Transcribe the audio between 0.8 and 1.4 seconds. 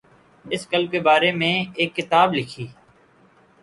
کے بارے